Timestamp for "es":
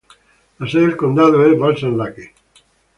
1.45-1.59